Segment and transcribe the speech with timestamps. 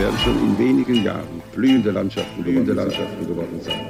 [0.00, 3.84] Werden schon in wenigen Jahren blühende Landschaften, blühende Landschaften geworden sein.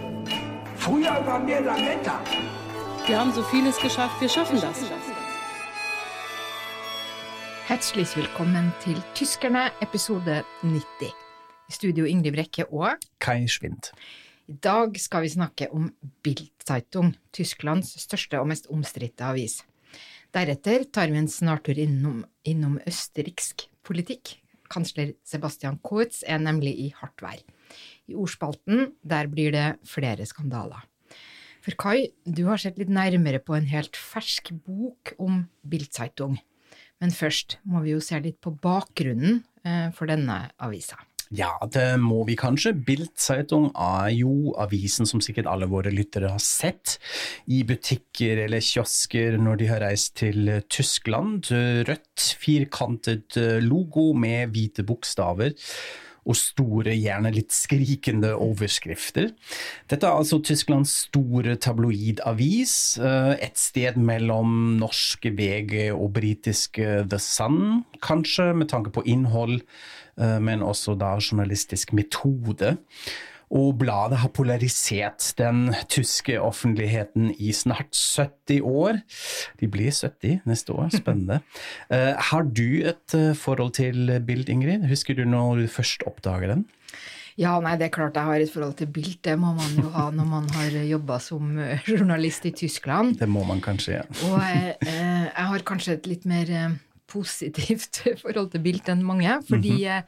[0.77, 2.21] Früher waren wir Lametta.
[3.07, 4.79] Wir haben so vieles geschafft, wir schaffen das.
[7.69, 10.83] Herzlich willkommen til Tyskerne, episode 90.
[11.69, 13.93] I studio Ingrid Brekke og Kai Schwind.
[14.49, 15.93] I dag skal vi snakke om
[16.23, 19.63] Bild-Zeitung, Tysklands største og mest omstridte avis.
[20.35, 24.41] Deretter tar vi en snartur innom, innom østerriksk politikk.
[24.71, 27.41] Kansler Sebastian Kurz er nemlig i hardt vær.
[28.11, 30.87] I ordspalten, der blir det flere skandaler.
[31.61, 36.39] For Kai, du har sett litt nærmere på en helt fersk bok om Bild-Zeitung.
[37.01, 40.99] Men først må vi jo se litt på bakgrunnen eh, for denne avisa.
[41.31, 42.73] Ja, det må vi kanskje.
[42.75, 46.97] Bild-Zeitung er jo avisen som sikkert alle våre lyttere har sett
[47.47, 51.47] i butikker eller kiosker når de har reist til Tyskland.
[51.87, 55.55] Rødt, firkantet logo med hvite bokstaver
[56.29, 59.31] og store, gjerne litt skrikende overskrifter.
[59.91, 67.19] Dette er altså Tysklands store tabloidavis, eh, et sted mellom norske VG og britiske The
[67.19, 72.75] Sun, kanskje, med tanke på innhold, eh, men også da journalistisk metode.
[73.51, 79.01] Og bladet har polarisert den tyske offentligheten i snart 70 år.
[79.59, 81.41] De blir 70 neste år, spennende.
[81.91, 84.87] Uh, har du et uh, forhold til Bild, Ingrid?
[84.93, 86.69] Husker du når du først oppdager den?
[87.41, 89.17] Ja, nei, det er klart jeg har et forhold til Bild.
[89.25, 93.17] Det må man jo ha når man har jobba som eh, journalist i Tyskland.
[93.21, 94.05] Det må man kanskje, ja.
[94.29, 96.75] Og jeg, eh, jeg har kanskje et litt mer eh,
[97.11, 99.41] positivt forhold til Bilt enn mange.
[99.49, 100.05] Fordi mm -hmm.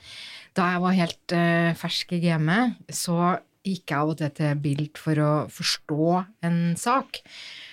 [0.57, 4.57] da jeg var helt uh, fersk i gamet, så gikk jeg av og til til
[4.63, 7.23] Bilt for å forstå en sak.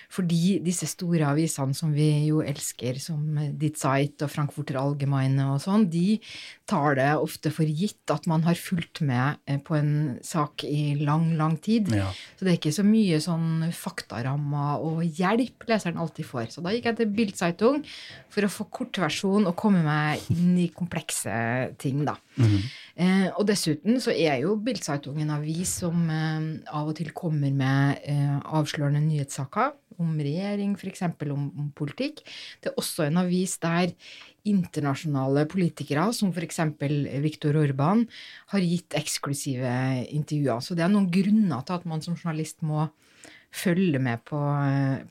[0.10, 3.22] Fordi disse store avisene som vi jo elsker, som
[3.62, 6.18] Dit Zeit og Frankfurter Allgemeine og sånn, de
[6.70, 9.94] tar det ofte for gitt at man har fulgt med eh, på en
[10.26, 11.92] sak i lang, lang tid.
[11.94, 12.10] Ja.
[12.38, 16.50] Så det er ikke så mye sånn faktarammer og hjelp leseren alltid får.
[16.56, 17.82] Så da gikk jeg til Bildzeitung
[18.34, 21.38] for å få kortversjon og komme meg inn i komplekse
[21.82, 22.18] ting, da.
[23.00, 27.54] Eh, og dessuten så er jo Bildzeitung en avis som eh, av og til kommer
[27.56, 31.06] med eh, avslørende nyhetssaker om regjering, f.eks.
[31.08, 32.20] Om, om politikk.
[32.60, 33.94] Det er også en avis der
[34.48, 36.60] internasjonale politikere, som f.eks.
[37.24, 38.06] Viktor Orban,
[38.52, 39.72] har gitt eksklusive
[40.12, 40.64] intervjuer.
[40.64, 42.90] Så det er noen grunner til at man som journalist må
[43.50, 44.40] følge med på,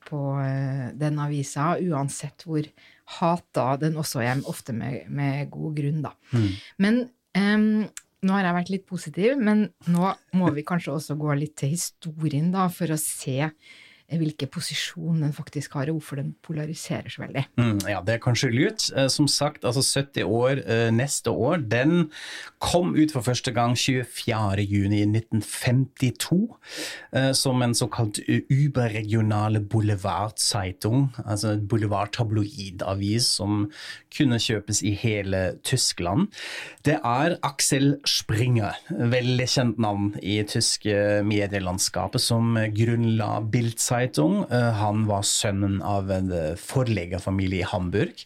[0.06, 2.68] på eh, den avisa, uansett hvor
[3.18, 6.12] hata den også er, ofte med, med god grunn, da.
[6.76, 7.06] Men
[7.38, 7.66] em,
[8.26, 11.74] nå har jeg vært litt positiv, men nå må vi kanskje også gå litt til
[11.76, 13.52] historien, da, for å se
[14.16, 17.42] hvilken posisjon den faktisk har, og hvorfor den polariserer så veldig.
[17.60, 18.86] Mm, ja, det er kanskje lurt.
[18.96, 21.60] Eh, Som sagt, altså 70 år eh, neste år.
[21.68, 22.10] Den
[22.58, 24.64] kom ut for første gang 24.
[24.64, 26.56] juni 1952
[27.12, 33.68] eh, som en såkalt uberregionale boulevardzeitung, altså en boulevardtabloidavis som
[34.16, 36.32] kunne kjøpes i hele Tyskland.
[36.84, 43.97] Det er Axel Springer, veldig kjent navn i tyske medielandskapet, som grunnla Bildzeitung.
[43.98, 48.22] Eh, Han var sønnen av en eh, forleggerfamilie i Hamburg.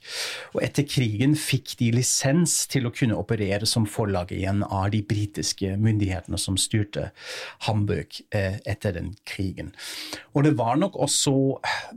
[0.52, 5.02] Og etter krigen fikk de lisens til å kunne operere som forlag igjen av de
[5.02, 7.10] britiske myndighetene som styrte
[7.66, 9.72] Hamburg eh, etter den krigen.
[10.36, 11.34] Og det var nok også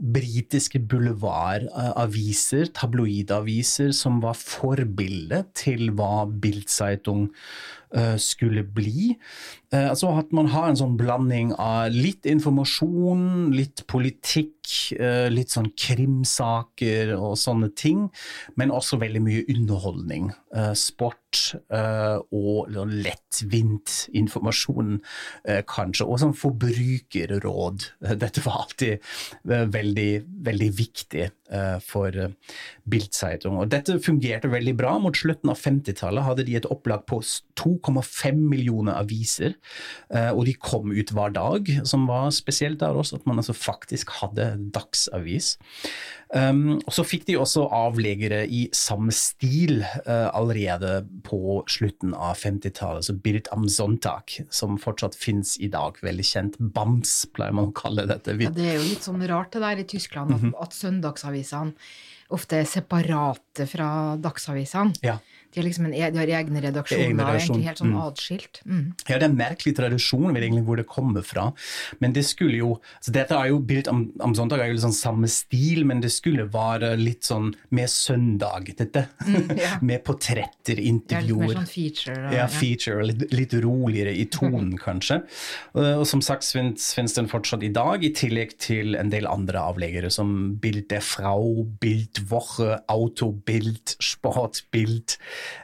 [0.00, 7.85] britiske boulevardaviser, tabloidaviser, som var forbildet til hva Bildzeitung eh,
[8.18, 9.14] skulle bli.
[9.72, 14.55] Eh, altså at man har en sånn blanding av litt informasjon, litt politikk, eh,
[15.32, 18.08] litt sånn krimsaker og sånne ting,
[18.56, 20.32] men også veldig mye underholdning.
[20.56, 25.00] eh, Sport eh, og lettvint informasjon,
[25.44, 26.06] eh, kanskje.
[26.06, 27.88] Og sånn forbrukerråd.
[28.04, 30.10] Eh, Dette var alltid eh, veldig,
[30.46, 32.32] veldig viktig eh, for eh,
[32.88, 33.58] Bildzeitung.
[33.60, 34.96] Og dette fungerte veldig bra.
[35.02, 37.20] Mot slutten av 50-tallet hadde de et opplag på
[37.60, 39.56] 2,5 millioner aviser,
[40.14, 43.54] eh, og de kom ut hver dag, som var spesielt der også, at man altså
[43.56, 45.56] faktisk hadde dagsavis.
[46.34, 52.34] Um, og så fikk de også avleggere i samme stil uh, allerede på slutten av
[52.40, 56.00] 50-tallet, så Bild am Sonntag, som fortsatt fins i dag.
[56.02, 56.58] Veldig kjent.
[56.58, 58.34] Bams, pleier man å kalle dette.
[58.42, 60.54] Ja, det er jo litt sånn rart det der i Tyskland, at, Mhm.
[60.60, 61.74] at søndagsavisene
[62.34, 64.96] ofte er separate fra dagsavisene.
[65.06, 65.18] Ja.
[65.56, 68.00] De, har, liksom en, e- de har egne redaksjoner, Egne redaksjon, egentlig helt sånn mm.
[68.02, 68.58] atskilt.
[68.68, 68.82] Mm.
[69.06, 71.46] Ja, det er en merkelig tradisjon, vet egentlig hvor det kommer fra.
[72.04, 74.92] Men det skulle jo så Dette er jo Bild om, om søndag er jo sånn
[74.92, 79.06] samme stil, men det skulle være litt sånn mer søndag, dette.
[79.64, 79.78] ja.
[79.80, 81.24] med portretter, intervjuer.
[81.24, 82.18] Ja, litt mer sånn feature.
[82.26, 85.22] og- Ja, feature, litt, litt roligere i tonen, kanskje.
[85.72, 89.24] Og, og som sagt finnes, finnes den fortsatt i dag, i tillegg til en del
[89.32, 95.16] andre avleggere, som Bild der Frau, Bildwoche, Autobild, Sportbild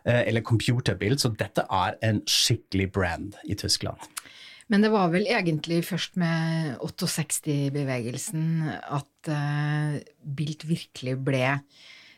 [0.05, 1.21] eller Computerbild.
[1.23, 3.99] Så dette er en skikkelig brand i Tyskland.
[4.73, 11.43] Men det var vel egentlig først med 68-bevegelsen at uh, Bildt virkelig ble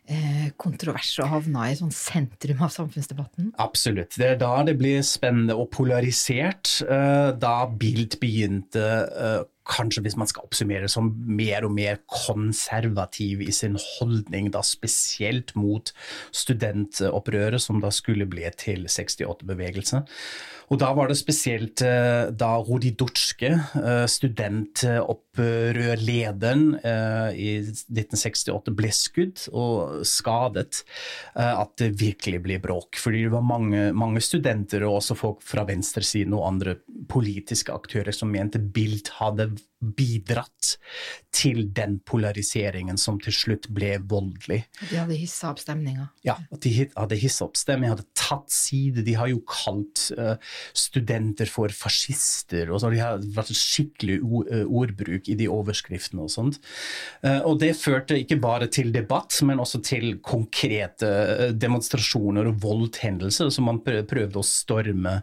[0.07, 3.53] eh, kontrovers og havna i sånn sentrum av samfunnsdebatten.
[3.63, 4.17] Absolutt.
[4.21, 6.77] Det er da det blir spennende og polarisert.
[6.85, 13.43] eh, Da Bilt begynte, eh, kanskje hvis man skal oppsummere, som mer og mer konservativ
[13.45, 15.93] i sin holdning, da spesielt mot
[16.35, 20.05] studentopprøret, som da skulle bli til 68-bevegelse.
[20.73, 28.91] Og da var det spesielt eh, da Rudi Dutschke, eh, studentopprørlederen eh, i 1968, ble
[28.95, 30.85] skudd og skadet,
[31.35, 32.97] at det virkelig ble bråk.
[33.01, 36.77] Fordi det var mange, mange studenter og også folk fra venstresiden og andre
[37.11, 39.54] politiske aktører som mente Bild hadde
[39.85, 40.75] bidratt
[41.35, 44.63] til den polariseringen som til slutt ble voldelig.
[44.89, 46.07] De hadde hissa opp stemninga.
[46.25, 49.05] Ja, de hadde hissa opp De hadde tatt side.
[49.05, 50.37] De har jo kalt eh,
[50.77, 56.33] studenter for fascister, og så de har vært skikkelig eh, ordbruk i de overskriftene og
[56.33, 56.61] sånt.
[57.23, 63.51] Eh, og det førte ikke bare til debatt, men også til konkrete demonstrasjoner og voldshendelser.
[63.53, 65.19] Så man prøvde å storme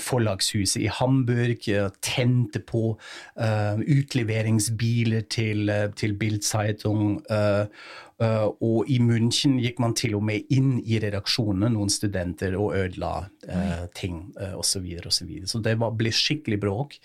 [0.00, 1.68] forlagshuset i Hamburg,
[2.04, 2.94] tente på
[3.36, 7.22] eh, utleveringsbiler til, eh, til Bildzeitung.
[7.30, 7.66] eh,
[8.60, 13.30] og i München gikk man til og med inn i redaksjonene, noen studenter, og ødela
[13.48, 14.70] uh, ting uh, osv.
[14.70, 15.48] Så, videre, og så, videre.
[15.48, 16.98] så det var, ble skikkelig bråk.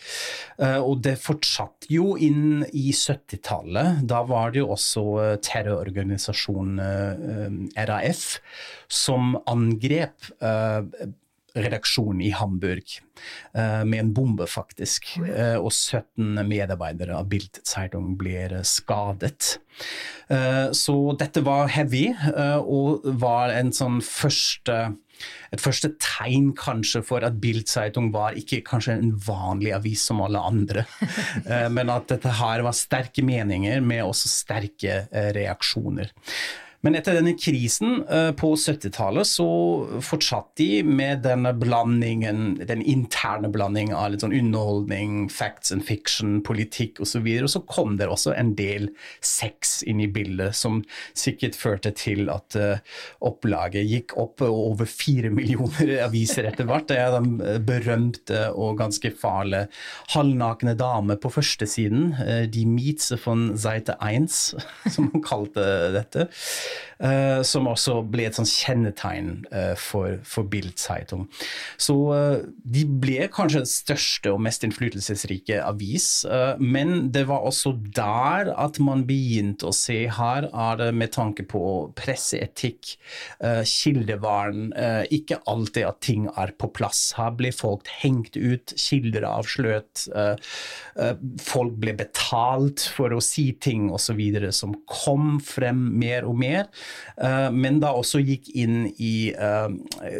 [0.59, 4.03] Og det fortsatte jo inn i 70-tallet.
[4.03, 8.44] Da var det jo også terrororganisasjonen RAF
[8.91, 10.19] som angrep
[11.56, 12.84] redaksjonen i Hamburg
[13.56, 15.16] eh, med en bombe, faktisk.
[15.24, 19.57] Eh, og 17 medarbeidere av Bild Zeitung blir skadet.
[20.28, 22.10] Eh, så dette var heavy,
[22.66, 24.96] og var en sånn første
[25.56, 30.19] et første tegn kanskje for at Bild Zeitung var ikke kanskje en vanlig avis som
[30.25, 30.84] alle andre,
[31.78, 35.06] men at dette her var sterke meninger med også sterke
[35.38, 36.12] reaksjoner.
[36.85, 39.45] Men etter denne krisen uh, på 70-tallet så
[40.05, 46.37] fortsatte de med denne blandingen, den interne blandingen av litt sånn underholdning, facts and fiction,
[46.45, 47.25] politikk osv.
[47.25, 48.91] Og, så og så kom det også en del
[49.25, 50.83] sex inn i bildet, som
[51.17, 52.77] sikkert førte til at uh,
[53.25, 56.85] opplaget gikk opp over fire millioner aviser etter hvert.
[56.91, 59.71] Det er den berømte og ganske farlige
[60.13, 62.13] halvnakne dame på førstesiden,
[62.53, 64.29] Die Mieze von Seite 1,
[64.93, 65.65] som man kalte
[65.97, 66.29] dette.
[66.95, 71.25] Uh, som også ble et sånn kjennetegn uh, for, for Bildzeitung.
[71.75, 76.07] Så uh, de ble kanskje den største og mest innflytelsesrike avis,
[76.61, 81.44] men det var også der at man begynte å se her er det med tanke
[81.47, 81.61] på
[81.97, 82.94] presseetikk,
[83.68, 84.69] kildevern,
[85.14, 87.02] ikke alltid at ting er på plass.
[87.18, 90.06] Her ble folk hengt ut, kilder avslørt,
[91.45, 94.21] folk ble betalt for å si ting osv.
[94.56, 96.55] som kom frem mer og mer.
[97.16, 99.69] Uh, men da også gikk inn i, uh,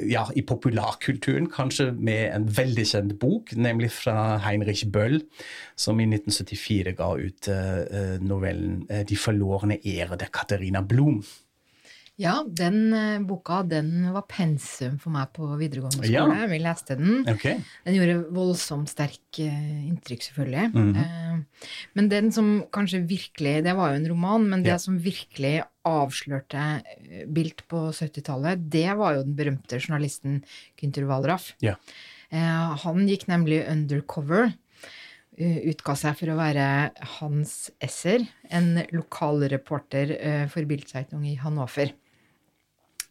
[0.10, 5.22] ja, i populærkulturen, kanskje med en veldig kjent bok, nemlig fra Heinrich Bøll,
[5.80, 11.24] som i 1974 ga ut uh, novellen 'De forlorne ære' der Katarina Blom.
[12.16, 16.24] Ja, den uh, boka den var pensum for meg på videregående Ja.
[16.24, 16.48] skole.
[16.48, 17.26] Vi leste den.
[17.28, 17.58] Okay.
[17.84, 20.70] Den gjorde voldsomt sterk uh, inntrykk, selvfølgelig.
[20.72, 21.44] Mm -hmm.
[21.94, 24.78] men den som kanskje virkelig Det var jo en roman, men det Ja.
[24.78, 26.84] som virkelig avslørte
[27.28, 30.44] Bilt på 70-tallet, det var jo den berømte journalisten
[30.78, 31.54] Günter Wallraff.
[31.62, 31.76] Ja.
[32.32, 34.54] Han gikk nemlig undercover.
[35.38, 41.92] Utga seg for å være Hans Esser, en lokalreporter for Bildzeitung i Hannover.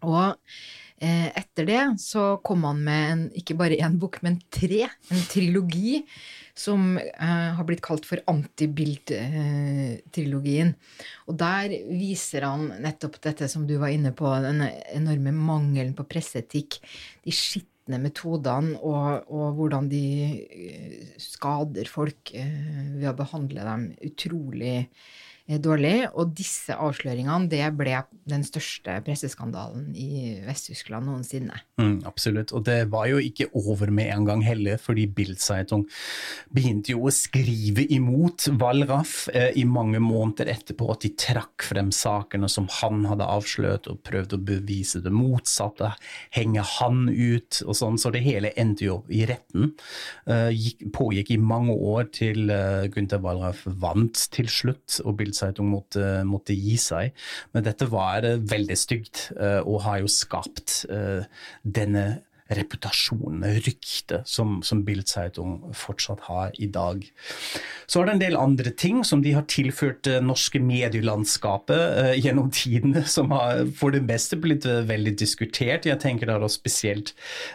[0.04, 0.36] Og
[1.04, 4.88] Eh, etter det så kom han med en, ikke bare én bok, men tre.
[5.10, 6.06] En trilogi
[6.56, 10.74] som eh, har blitt kalt for Antibild-trilogien.
[11.26, 14.62] og der viser han nettopp dette som du var inne på, den
[14.94, 16.78] enorme mangelen på presseetikk.
[17.26, 20.04] De skitne metodene og, og hvordan de
[20.46, 24.88] eh, skader folk eh, ved å behandle dem utrolig eh,
[25.46, 26.08] dårlig.
[26.16, 27.98] Og disse avsløringene det ble
[28.28, 31.58] den største presseskandalen i Vest-Tyskland noensinne.
[31.80, 32.54] Mm, absolutt.
[32.56, 35.84] Og det var jo ikke over med en gang heller, fordi Bildzeitung
[36.54, 41.92] begynte jo å skrive imot Wallraff eh, i mange måneder etterpå, at de trakk frem
[41.94, 45.92] sakene som han hadde avslørt, og prøvde å bevise det motsatte,
[46.34, 48.00] henge han ut og sånn.
[48.00, 49.74] Så det hele endte jo i retten.
[50.24, 55.68] Eh, gikk, pågikk i mange år til eh, Gunther Wallraff vant til slutt, og Bildzeitung
[55.68, 57.14] måtte, måtte gi seg.
[57.52, 61.26] Men dette var eh, veldig stygt, eh, og har jo skapt eh,
[61.62, 67.04] denne reputasjonen, ryktet, som, som Bildzeitung fortsatt har i dag.
[67.86, 72.12] Så er det en del andre ting som de har tilført det norske medielandskapet eh,
[72.20, 75.88] gjennom tidene, som har for det meste blitt eh, veldig diskutert.
[75.88, 77.14] Jeg tenker da spesielt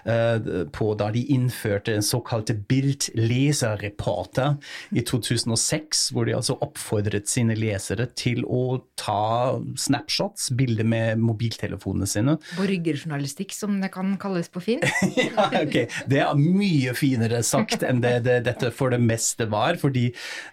[0.10, 4.58] eh, på da de innførte en såkalte Bild-leserreporter
[4.98, 12.10] i 2006, hvor de altså oppfordret sine lesere til å ta snapshots, bilder med mobiltelefonene
[12.10, 12.38] sine.
[12.58, 15.30] Borgerjournalistikk, som det kan kalles på fint.
[15.36, 15.88] ja, okay.
[16.10, 19.78] Det er mye finere sagt enn det, det dette for det meste var.
[19.80, 20.10] fordi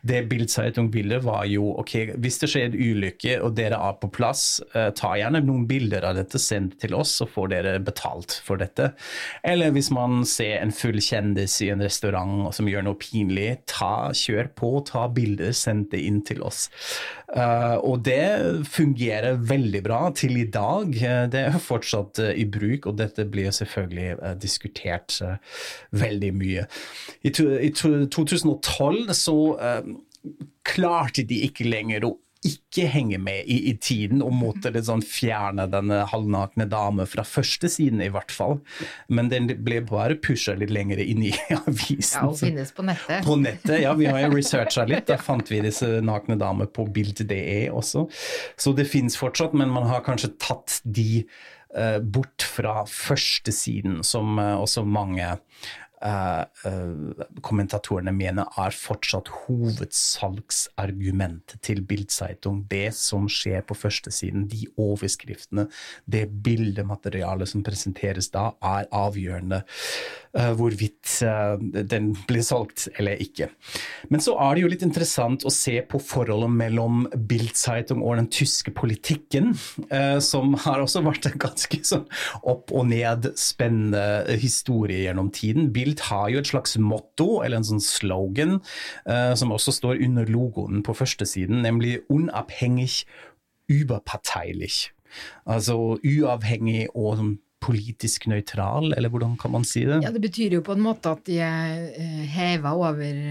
[0.07, 4.11] det Bildzeitung ville, var jo ok, hvis det skjer en ulykke og dere er på
[4.13, 8.39] plass, eh, ta gjerne noen bilder av dette, send til oss, så får dere betalt
[8.45, 8.93] for dette.
[9.47, 14.11] Eller hvis man ser en full kjendis i en restaurant som gjør noe pinlig, ta,
[14.17, 16.67] kjør på, ta bilder, send det inn til oss.
[17.27, 20.93] Uh, og det fungerer veldig bra til i dag.
[20.95, 25.39] Eh, det er fortsatt eh, i bruk, og dette blir selvfølgelig diskutert eh,
[25.97, 26.67] veldig mye.
[27.23, 29.91] I, to, i to, 2012 så eh,
[30.67, 35.67] klarte de ikke lenger å ikke henge med i, i tiden og måtte sånn fjerne
[35.71, 38.59] denne halvnakne dame fra første siden, i hvert fall.
[39.09, 41.33] Men den ble bare pusha litt lenger inn i
[41.63, 42.21] avisen.
[42.21, 43.27] Ja, og finnes på nettet.
[43.27, 43.95] På nettet, ja.
[43.99, 45.09] Vi har jo researcha litt.
[45.11, 47.43] Da fant vi disse nakne damer på bild.de
[47.73, 48.07] også.
[48.61, 51.35] Så det fins fortsatt, men man har kanskje tatt de eh,
[52.01, 55.37] bort fra førstesiden, som eh, også mange eh,
[56.69, 56.91] eh,
[57.45, 62.57] kommentatorene mener er fortsatt hovedsalgsargumentet til Bildzeitung.
[62.71, 65.65] Det som skjer på førstesiden, de overskriftene,
[66.05, 69.69] det bildematerialet som presenteres da, er avgjørende eh,
[70.59, 71.55] hvorvidt eh,
[71.89, 73.49] den blir solgt eller ikke.
[74.13, 78.29] Men så er det jo litt interessant å se på forholdet mellom Bildzeitung og den
[78.33, 79.55] tyske politikken,
[79.89, 82.05] eh, som har også vært en ganske sånn
[82.45, 85.71] opp og ned spennende historie gjennom tiden.
[85.75, 88.59] Bild har jo et slags motto, eller en sånn slogan,
[89.07, 93.05] eh, som også står under logoen på førstesiden, nemlig 'unabhengig,
[93.73, 94.91] überparteilig'.
[95.47, 97.35] Altså uavhengig og sånn
[97.67, 100.01] politisk nøytral, eller hvordan kan man si det?
[100.05, 103.23] Ja, Det betyr jo på en måte at de er eh, heva over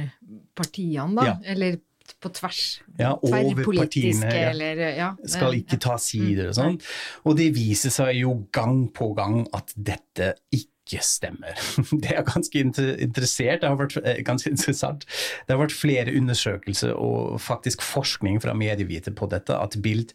[0.58, 1.30] partiene, da.
[1.32, 1.36] Ja.
[1.56, 1.80] Eller
[2.22, 2.82] på tvers.
[3.00, 4.52] Ja, over partiene, ja.
[4.52, 5.10] eller ja.
[5.30, 6.80] skal ikke ta sider og sånn.
[7.26, 11.58] Og det viser seg jo gang på gang at dette ikke stemmer.
[12.04, 15.08] Det er ganske interessert, det har vært eh, ganske interessant.
[15.46, 20.14] Det har vært flere undersøkelser og faktisk forskning fra medieviter på dette, at Bild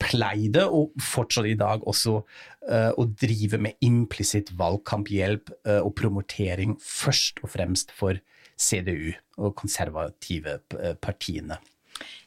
[0.00, 2.22] pleide, og fortsatt i dag også,
[2.70, 8.20] eh, å drive med implisitt valgkamphjelp eh, og promotering først og fremst for
[8.56, 11.58] CDU og konservative eh, partiene.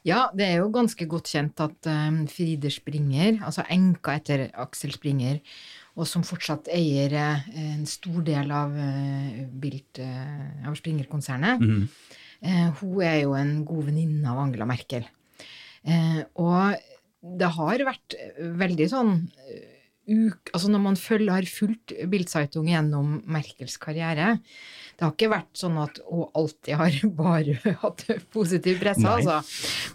[0.02, 4.96] Ja, det er jo ganske godt kjent at um, Frieder Springer, altså enka etter Aksel
[4.96, 5.38] Springer,
[5.94, 11.86] og som fortsatt eier eh, en stor del av, uh, eh, av Springer-konsernet, mm.
[12.80, 15.06] hun er jo en god venninne av Angela Merkel.
[15.82, 16.76] Eh, og
[17.40, 18.16] det har vært
[18.60, 19.12] veldig sånn
[19.48, 24.38] eh, uk, altså Når man følger, har fulgt Bildzeitung gjennom Merkels karriere
[24.96, 29.16] Det har ikke vært sånn at hun alltid har bare hatt positiv presse, Nei.
[29.20, 29.38] altså.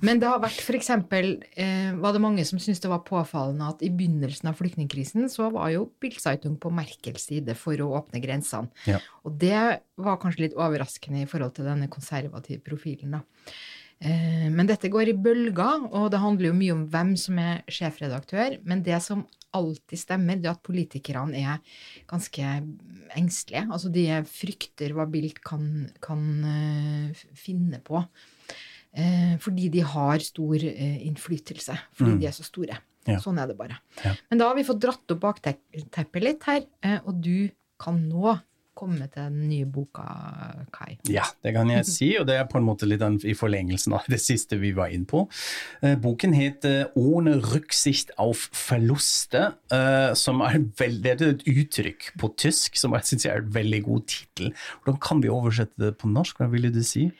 [0.05, 0.91] Men det har vært f.eks.
[0.91, 5.51] Eh, var det mange som syntes det var påfallende at i begynnelsen av flyktningkrisen så
[5.53, 8.71] var jo Bildzeitung på Merkels side for å åpne grensene.
[8.89, 9.01] Ja.
[9.25, 9.61] Og det
[10.01, 13.53] var kanskje litt overraskende i forhold til denne konservative profilen, da.
[14.05, 17.63] Eh, Men dette går i bølger, og det handler jo mye om hvem som er
[17.71, 18.59] sjefredaktør.
[18.63, 21.59] Men det som alltid stemmer, det er at politikerne er
[22.09, 22.43] ganske
[23.15, 23.65] engstelige.
[23.71, 28.03] Altså de frykter hva Bilt kan, kan eh, finne på.
[28.95, 31.75] Eh, fordi de har stor innflytelse.
[31.97, 32.77] Fordi de er så store.
[33.05, 33.19] Ja.
[33.21, 33.77] Sånn er det bare.
[34.03, 34.15] Ja.
[34.29, 36.63] Men da har vi fått dratt opp bakteppet litt her,
[37.05, 37.49] og du
[37.81, 38.37] kan nå
[38.75, 40.05] komme til den nye boka,
[40.75, 40.97] Kai.
[41.11, 44.07] Ja, det kan jeg si, og det er på en måte litt i forlengelsen av
[44.11, 45.25] det siste vi var inne på.
[45.81, 52.35] Eh, boken heter 'Ohne Rücksicht auf Verluste', eh, som er veldig, er et uttrykk på
[52.35, 54.53] tysk som jeg syns er en veldig god tittel.
[54.83, 57.11] Hvordan kan vi oversette det på norsk, hva ville du si?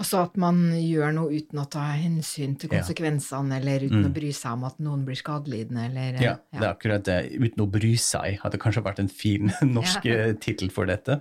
[0.00, 4.30] Altså at man gjør noe uten å ta hensyn til konsekvensene, eller uten å bry
[4.32, 7.16] seg om at noen blir skadelidende, eller ja, Ja, det er akkurat det.
[7.36, 10.14] Uten å bry seg hadde kanskje vært en fin norsk Ja.
[10.30, 11.18] eh, tittel for dette.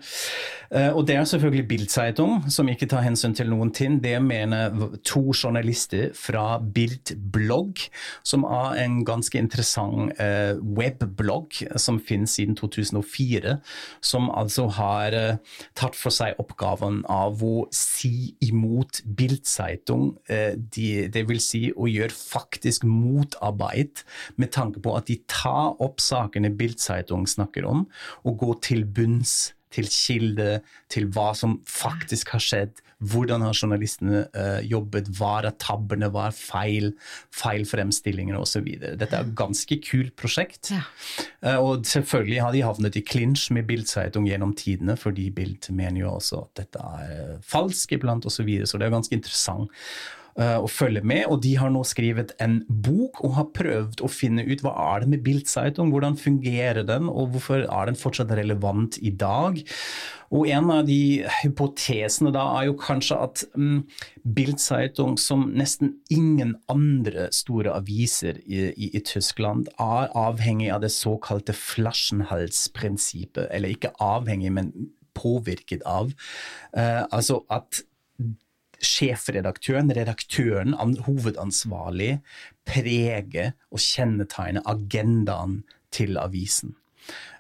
[0.72, 4.00] Eh, og det er selvfølgelig Bildzeitung, som ikke tar hensyn til noen ting.
[4.00, 4.72] Det mener
[5.04, 7.84] to journalister fra Bild blogg,
[8.24, 13.58] som er en ganske interessant eh, webblogg som finnes siden 2004,
[14.00, 15.36] som altså har eh,
[15.76, 18.68] tatt for seg oppgaven av å si imot
[19.04, 24.04] Bildzeitung, eh, de, det vil si å gjøre faktisk motarbeid
[24.38, 27.88] med tanke på at de tar opp sakene Bildzeitung snakker om,
[28.24, 30.60] og går til bunns til kilde,
[30.90, 32.80] til hva som faktisk har skjedd.
[33.00, 36.90] Hvordan har journalistene uh, jobbet, hva er tabbene, hva er feil,
[37.32, 38.66] Feil fremstillinger osv.
[39.00, 40.74] Dette er et ganske kult prosjekt.
[40.74, 40.84] Ja.
[41.40, 46.04] Uh, og selvfølgelig har de havnet i klinsj med Bildseitung gjennom tidene, fordi Bild mener
[46.04, 49.16] jo også at dette er eh, falsk iblant osv., så, videre, så det er ganske
[49.16, 49.72] interessant
[50.40, 51.26] eh, å følge med.
[51.30, 55.04] Og de har nå skrevet en bok og har prøvd å finne ut hva er
[55.04, 59.62] det med Bildzeitung, hvordan fungerer den, og hvorfor er den fortsatt relevant i dag.
[60.30, 63.82] Og en av de hypotesene da er jo kanskje at um,
[64.24, 70.94] Bildzeitung, som nesten ingen andre store aviser i, i, i Tyskland, er avhengig av det
[70.94, 73.48] såkalte flaschenhalsprinsippet.
[73.50, 74.74] Eller ikke avhengig, men
[75.18, 76.14] påvirket av.
[76.78, 77.84] Uh, altså at
[78.86, 82.20] sjefredaktøren, redaktøren, hovedansvarlig,
[82.68, 85.62] preger og kjennetegner agendaen
[85.96, 86.76] til avisen.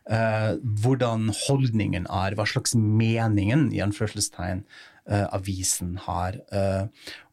[0.10, 6.88] Uh, hvordan holdningen er, hva slags meningen i anførselstegn uh, avisen har, uh,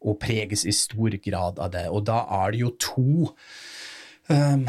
[0.04, 1.86] og preges i stor grad av det.
[1.88, 3.08] Og da er det jo to
[4.28, 4.66] um,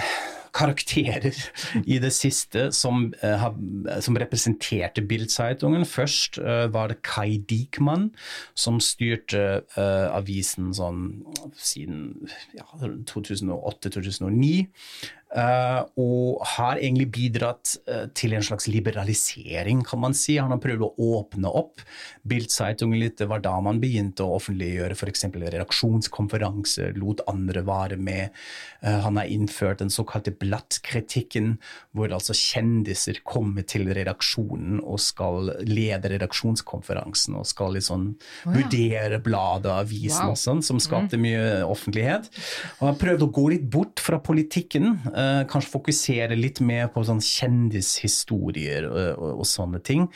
[0.58, 1.36] karakterer
[1.86, 3.48] i det siste som, uh,
[4.04, 5.86] som representerte Bildzeitungen.
[5.88, 8.10] Først uh, var det Kai Diekmann,
[8.58, 9.44] som styrte
[9.78, 11.06] uh, avisen sånn
[11.58, 14.68] siden ja, 2008-2009.
[15.38, 20.38] Eh, og har egentlig bidratt eh, til en slags liberalisering, kan man si.
[20.42, 21.84] Han har prøvd å åpne opp
[22.28, 23.18] Bildzeitungen litt.
[23.22, 25.28] Det var da man begynte å offentliggjøre f.eks.
[25.32, 28.36] redaksjonskonferanser, lot andre være med.
[28.82, 31.56] Eh, han har innført den såkalte blattkritikken,
[31.96, 38.54] hvor altså kjendiser kommer til redaksjonen og skal lede redaksjonskonferansen og skal liksom ja.
[38.58, 40.34] vurdere bladet avisen Wow.
[40.34, 42.30] og sånn, som skapte mye offentlighet.
[42.80, 44.98] Og har prøvd å gå litt bort fra politikken,
[45.52, 50.08] kanskje fokusere litt mer på sånn kjendishistorier og, og, og sånne ting.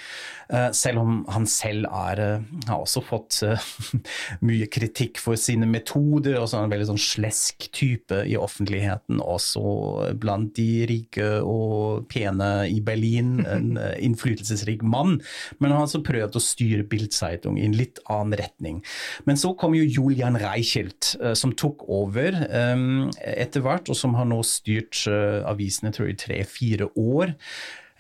[0.52, 3.70] Eh, selv om han selv er, eh, har også fått eh,
[4.48, 8.36] mye kritikk for sine metoder, og så er han en veldig sånn slesk type i
[8.40, 15.20] offentligheten, også blant de rike og pene i Berlin, en eh, innflytelsesrik mann.
[15.60, 18.82] Men han har altså prøvd å styre Bildzeitung i en litt annen retning.
[19.28, 22.86] Men så kom jo Julian Reichelt, eh, som tok over eh,
[23.32, 27.34] etter hvert, og som har nå styrt eh, avisen jeg i tre-fire år.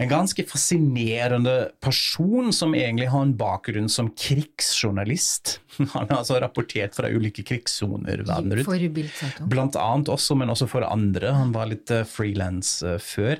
[0.01, 5.59] En ganske fascinerende person som egentlig har en bakgrunn som krigsjournalist.
[5.77, 9.11] Han har altså rapportert fra ulike krigssoner verden rundt.
[9.51, 11.31] Blant annet også, men også for andre.
[11.37, 13.39] Han var litt uh, frilans eh, før.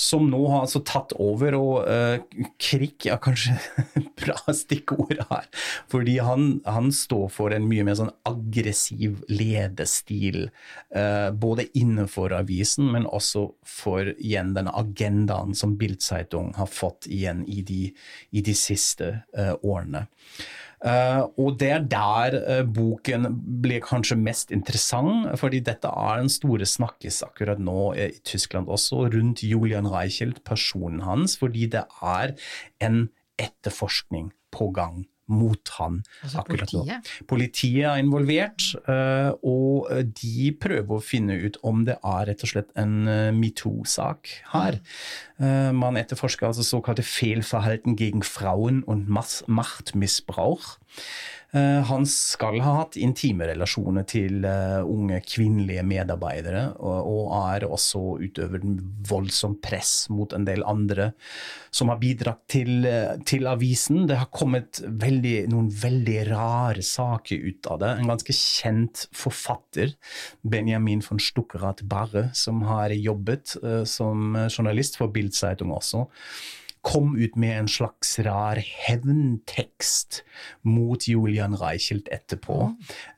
[0.00, 3.54] Som nå har altså tatt over, og uh, krig er kanskje
[4.22, 5.48] bra stikkord her.
[5.92, 10.48] Fordi han, han står for en mye mer sånn aggressiv ledestil.
[10.90, 17.44] Uh, både innenfor avisen, men også for igjen den agendaen som Bildzeitung har fått igjen
[17.46, 17.92] i de,
[18.32, 20.06] i de siste eh, årene.
[20.82, 23.28] Uh, og det er der uh, boken
[23.62, 29.04] blir kanskje mest interessant, fordi dette er en store snakkes akkurat nå i Tyskland også,
[29.14, 32.34] rundt Julian Reichelt, personen hans, fordi det er
[32.82, 33.04] en
[33.38, 36.80] etterforskning på gang mot han Altså akkurat nå.
[36.82, 37.10] politiet?
[37.30, 39.88] Politiet er involvert, eh, og
[40.22, 44.80] de prøver å finne ut om det er rett og slett en eh, metoo-sak her.
[45.40, 50.78] Eh, Man etterforsker altså såkalte fehlverhalten gegen Frauen und Mas- Machtmissbrauch.
[51.54, 57.10] Eh, han skal ha hatt intime relasjoner til eh, unge kvinnelige medarbeidere, og,
[57.42, 58.62] er også utøver
[59.08, 61.10] voldsomt press mot en del andre
[61.74, 64.06] som har bidratt til, eh, til avisen.
[64.08, 67.92] Det har kommet veldig, noen veldig rare saker ut av det.
[67.98, 69.92] En ganske kjent forfatter,
[70.48, 76.06] Benjamin von Stuckerat Barre, som har jobbet som journalist for Bildzeitung også
[76.82, 80.22] kom ut med en slags rar hevntekst
[80.66, 82.56] mot Julian Reichelt etterpå,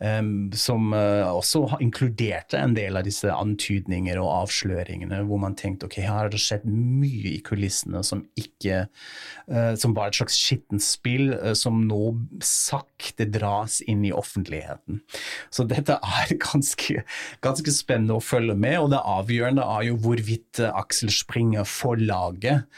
[0.01, 5.89] um, som uh, også inkluderte en del av disse antydninger og avsløringene, hvor man tenkte
[5.89, 10.37] ok, her har det skjedd mye i kulissene som ikke uh, Som var et slags
[10.39, 12.13] skittent spill uh, som nå
[12.45, 15.01] sakte dras inn i offentligheten.
[15.49, 17.05] Så dette er ganske,
[17.45, 22.69] ganske spennende å følge med, og det avgjørende er jo hvorvidt Aksel Springer forlaget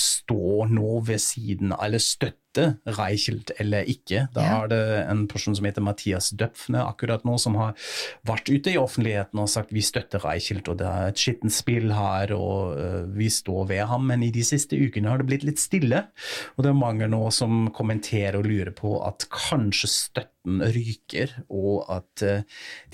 [0.00, 2.42] står nå ved siden av, eller støtte
[2.96, 4.22] Reichelt eller ikke.
[4.32, 4.52] Da ja.
[4.62, 4.80] er det
[5.10, 7.74] en person som heter Mathias Døpfne akkurat nå, som har
[8.28, 11.92] vært ute i offentligheten og sagt vi støtter Reichelt, og det er et skittent spill
[11.96, 14.08] her, og uh, vi står ved ham.
[14.08, 16.06] Men i de siste ukene har det blitt litt stille,
[16.56, 19.92] og det er mange nå som kommenterer og lurer på at kanskje
[20.46, 22.42] støtten ryker, og at uh,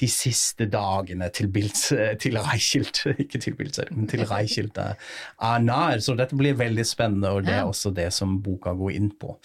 [0.00, 1.72] de siste dagene til, Bild,
[2.18, 4.96] til Reichelt, ikke til Bildt, men til Reichelt er,
[5.40, 6.00] er nær.
[6.00, 9.36] Så dette blir veldig spennende, og det er også det som boka går inn på.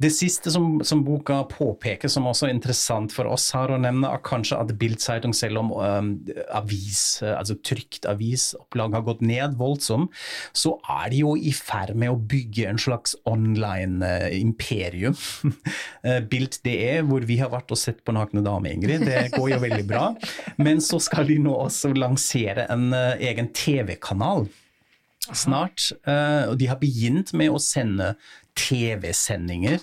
[0.00, 4.08] Det siste som, som, boka påpeker, som også er interessant for oss her å nevne,
[4.08, 6.12] er kanskje at Bildzeitung, selv om um,
[6.54, 10.12] avis, altså trykt avisopplag har gått ned voldsomt,
[10.56, 14.06] så er de jo i ferd med å bygge en slags online
[14.38, 15.16] imperium.
[16.32, 16.76] Bild.de,
[17.08, 19.04] hvor vi har vært og sett på nakne damer, Ingrid.
[19.06, 20.08] Det går jo veldig bra.
[20.62, 24.48] Men så skal de nå også lansere en uh, egen TV-kanal
[25.32, 25.92] snart.
[26.06, 28.14] Uh, og de har begynt med å sende
[28.58, 29.80] TV-sendinger,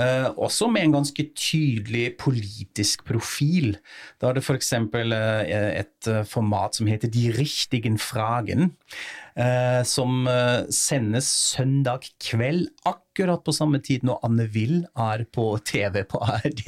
[0.00, 3.76] uh, også med en ganske tydelig politisk profil.
[4.18, 4.72] Da er det f.eks.
[4.74, 8.72] Uh, et eh, format som heter De richtigen Fragen,
[9.38, 12.68] eh, som eh, sendes søndag kveld.
[12.84, 16.62] akkurat på samme tid når Anne Will er på TV på ARD.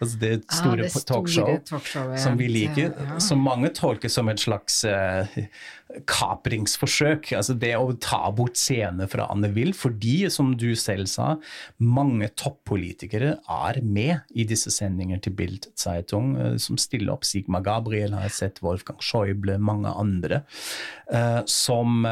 [0.00, 2.92] Altså det store, ah, det store talkshow talkshow, som vi liker.
[2.96, 3.20] Ja.
[3.20, 5.38] Som mange tolker som et slags uh,
[6.08, 7.32] kapringsforsøk.
[7.36, 11.34] Altså det å ta bort scener fra Anne Will, fordi, som du selv sa,
[11.78, 17.26] mange toppolitikere er med i disse sendinger til Bild Zeitung, uh, som stiller opp.
[17.28, 20.42] Sigmar Gabriel har jeg sett, Wolfgang Schäuble, mange andre.
[21.12, 22.06] Uh, som,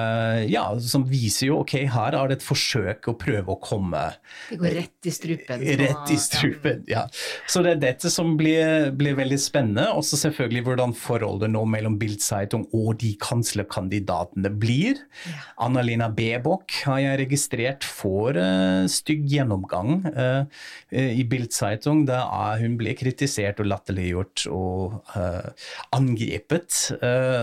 [0.51, 4.03] ja, som viser jo ok, her er det et forsøk å prøve å komme komme
[4.51, 5.65] Det går rett i strupen.
[5.81, 7.07] Rett i strupen, ja.
[7.49, 9.89] Så det er dette som blir, blir veldig spennende.
[9.97, 15.01] Også selvfølgelig hvordan forholdet nå mellom Bildzeitung og de kanslerkandidatene blir.
[15.29, 15.39] Ja.
[15.67, 20.43] Anna-Lena Bebok har jeg registrert får uh, stygg gjennomgang uh,
[20.91, 22.05] i Bildzeitung.
[22.09, 22.23] Da
[22.61, 25.51] hun ble kritisert og latterliggjort og uh,
[25.97, 26.91] angrepet.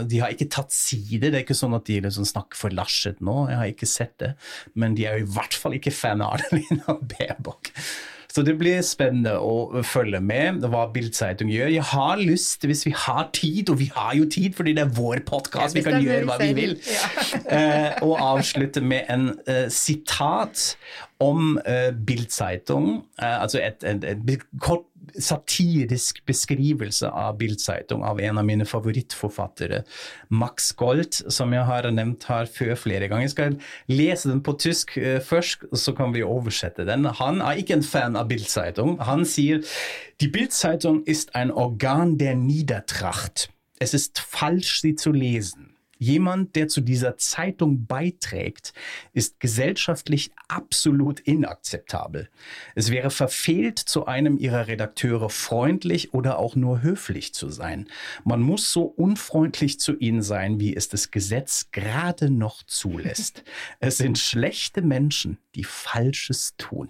[0.07, 3.19] de har ikke tatt side, det er ikke sånn at de liksom snakker for Laschet
[3.23, 4.33] nå, jeg har ikke sett det.
[4.77, 7.73] Men de er jo i hvert fall ikke fan Arnelina Bebok.
[8.37, 11.71] Så det blir spennende å følge med hva Bildseitung gjør.
[11.73, 14.91] Jeg har lyst, hvis vi har tid, og vi har jo tid fordi det er
[14.93, 17.07] vår podkast, vi kan gjøre hva vi vil, ja.
[17.49, 20.75] uh, og avslutte med en uh, sitat
[21.23, 24.85] om uh, Bildzeitung, uh, altså et, et, et, kort
[25.23, 29.83] satirisk beskrivelse av Bildzeitung av en av mine favorittforfattere,
[30.29, 33.27] Max Gold, som jeg har nevnt her før flere ganger.
[33.27, 33.57] Jeg skal
[33.89, 37.07] lese den på tysk uh, først, så kan vi oversette den.
[37.21, 38.97] Han er ikke en fan av Bildzeitung.
[39.07, 39.63] Han sier
[40.21, 43.49] Die Bildzeitung ist ein Organ der Niedertracht.
[43.79, 45.76] Es ist falsch, sie zu lesen.
[45.97, 48.73] Jemand, der zu dieser Zeitung beiträgt,
[49.13, 52.29] ist gesellschaftlich absolut inakzeptabel.
[52.75, 57.87] Es wäre verfehlt, zu einem ihrer Redakteure freundlich oder auch nur höflich zu sein.
[58.23, 63.43] Man muss so unfreundlich zu ihnen sein, wie es das Gesetz gerade noch zulässt.
[63.79, 66.89] Es sind schlechte Menschen, die Falsches tun.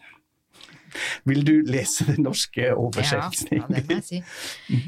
[1.26, 3.48] Vil du lese den norske oversettelsen?
[3.52, 4.24] Ja, ja, det må jeg si.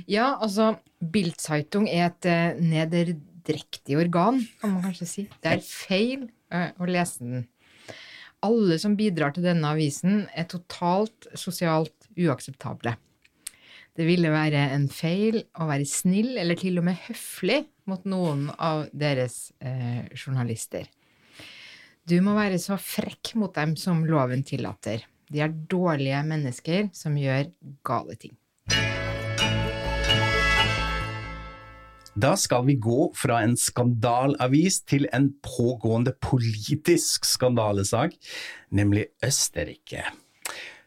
[0.08, 3.16] Ja, altså, Bildzeitung er et uh,
[3.50, 5.28] neder drektig organ, kan man kanskje si.
[5.42, 7.48] Det er feil uh, å lese den.
[8.42, 12.96] Alle som bidrar til denne avisen, er totalt sosialt uakseptable.
[13.96, 18.48] Det ville være en feil å være snill, eller til og med høflig, mot noen
[18.62, 20.86] av deres eh, journalister.
[22.08, 25.04] Du må være så frekk mot dem som loven tillater.
[25.30, 27.50] De er dårlige mennesker som gjør
[27.86, 28.38] gale ting.
[32.18, 38.16] Da skal vi gå fra en skandalavis til en pågående politisk skandalesak,
[38.74, 40.08] nemlig Østerrike.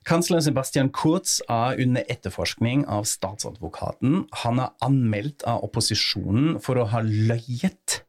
[0.03, 4.25] Kansler Sebastian Kurz er under etterforskning av statsadvokaten.
[4.43, 8.01] Han er anmeldt av opposisjonen for å ha løyet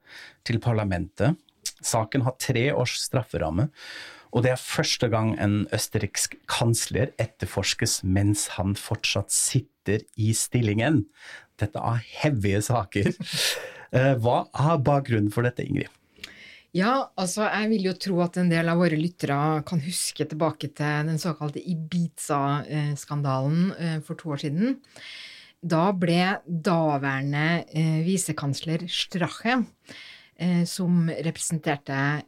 [0.48, 1.38] til parlamentet.
[1.86, 3.70] Saken har tre års strafferamme,
[4.34, 11.06] og det er første gang en østerriksk kansler etterforskes mens han fortsatt sitter i stillingen.
[11.62, 13.06] Dette er heavige saker.
[13.94, 15.86] Eh, Hva er bakgrunnen for dette, Ingrid?
[16.74, 20.74] Ja, altså jeg vil jo tro at en del av våre lyttere kan huske tilbake
[20.74, 24.82] til den såkalte Ibiza-skandalen eh, for to år siden.
[25.62, 29.62] Da ble daværende eh, visekansler Strache,
[30.66, 32.26] som representerte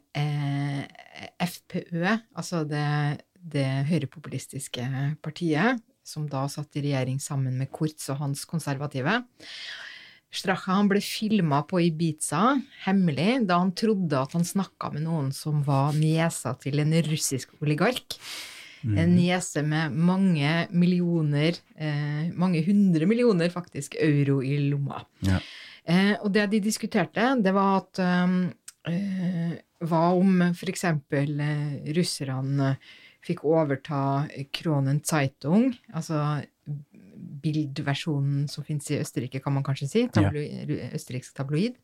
[1.40, 2.84] FPØ, altså det,
[3.40, 4.86] det høyrepopulistiske
[5.24, 9.22] partiet, som da satt i regjering sammen med Kurz og hans konservative,
[10.36, 15.30] Stracha han ble filma på Ibiza, hemmelig, da han trodde at han snakka med noen
[15.32, 18.18] som var niesa til en russisk oligark.
[18.86, 25.00] En niese med mange millioner, eh, mange hundre millioner faktisk, euro i lomma.
[25.26, 25.40] Ja.
[25.86, 28.36] Eh, og det de diskuterte, det var at eh,
[28.86, 30.84] Hva om f.eks.
[30.86, 32.76] Eh, russerne
[33.26, 36.20] fikk overta Kronen Zeitung, altså
[37.16, 41.78] bildversjonen som finnes i Østerrike, kan man kanskje si, tabloid, østerriksk tabloid,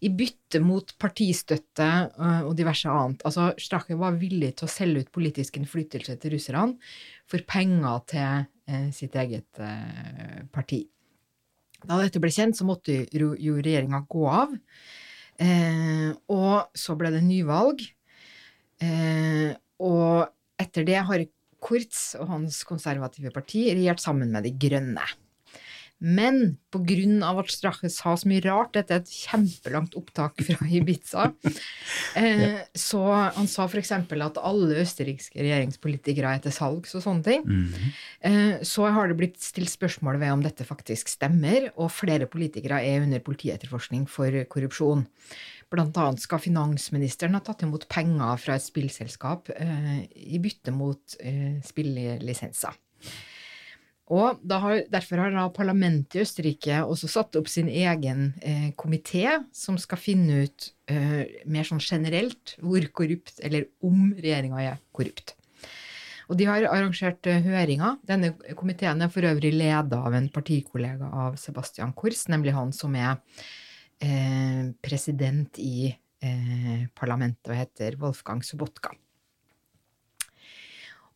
[0.00, 3.24] i bytte mot partistøtte øh, og diverse annet.
[3.28, 6.78] Altså, Strache var villig til å selge ut politisk innflytelse til russerne
[7.28, 10.84] for penger til eh, sitt eget eh, parti.
[11.80, 14.56] Da dette ble kjent, så måtte jo regjeringa gå av.
[15.40, 17.82] Eh, og så ble det nyvalg.
[18.84, 19.50] Eh,
[19.80, 21.28] og etter det har
[21.60, 25.04] Kurz og hans konservative parti regjert sammen med De grønne.
[26.00, 26.96] Men pga.
[27.28, 31.26] at Strache sa så mye rart, dette er et kjempelangt opptak fra Ibiza,
[32.16, 33.02] eh, så
[33.36, 33.92] han sa f.eks.
[33.92, 37.44] at alle østerrikske regjeringspolitikere er til salgs og sånne ting.
[38.24, 42.80] eh, så har det blitt stilt spørsmål ved om dette faktisk stemmer, og flere politikere
[42.80, 45.04] er under politietterforskning for korrupsjon.
[45.70, 50.00] Blant annet skal finansministeren ha tatt imot penger fra et spillselskap eh,
[50.32, 52.74] i bytte mot eh, spillelisenser.
[54.10, 59.36] Og har, derfor har da parlamentet i Østerrike også satt opp sin egen eh, komité
[59.54, 65.36] som skal finne ut eh, mer sånn generelt hvor korrupt, eller om regjeringa er korrupt.
[66.30, 68.00] Og de har arrangert eh, høringer.
[68.06, 72.94] Denne komiteen er for øvrig leda av en partikollega av Sebastian Kors, nemlig han som
[72.98, 73.16] er
[74.02, 78.94] eh, president i eh, parlamentet og heter Wolfgang Sobotka.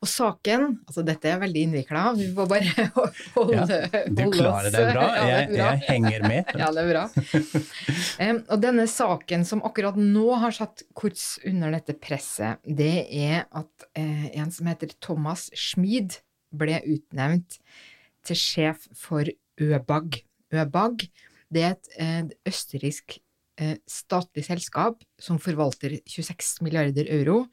[0.05, 2.85] Og saken Altså, dette er veldig innvikla, vi får bare
[3.37, 5.05] holde, Ja, du holde klarer oss- det bra.
[5.07, 5.69] Ja, det Jeg, bra.
[5.71, 6.51] jeg henger med.
[6.61, 7.05] Ja, det er bra.
[8.21, 13.47] Um, og denne saken som akkurat nå har satt Kurz under dette presset, det er
[13.57, 16.19] at uh, en som heter Thomas Schmid
[16.55, 17.59] ble utnevnt
[18.25, 19.27] til sjef for
[19.61, 20.21] ØBAG.
[20.55, 21.09] ØBAG
[21.55, 23.17] det er et uh, østerriksk
[23.63, 27.45] uh, statlig selskap som forvalter 26 milliarder euro.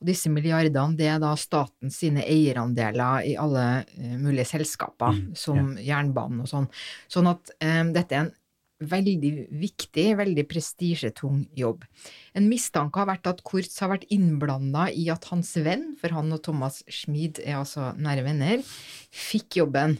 [0.00, 5.74] Og disse milliardene det er da statens sine eierandeler i alle eh, mulige selskaper, som
[5.76, 6.68] jernbanen og sånn.
[7.12, 8.34] Sånn at um, dette er en
[8.80, 11.84] veldig viktig, veldig prestisjetung jobb.
[12.32, 16.32] En mistanke har vært at Kurz har vært innblanda i at hans venn, for han
[16.32, 18.64] og Thomas Schmid er altså nære venner,
[19.12, 19.98] fikk jobben.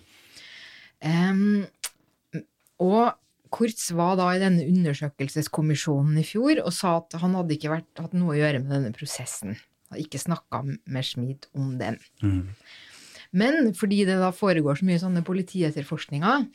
[1.04, 1.66] Um,
[2.80, 3.18] og
[3.52, 7.90] Kurz var da i denne undersøkelseskommisjonen i fjor og sa at han hadde ikke vært,
[7.98, 9.58] hatt noe å gjøre med denne prosessen.
[9.90, 11.98] Hadde ikke snakka med Schmid om den.
[13.32, 16.46] Men fordi det da foregår så mye sånne politietterforskninger,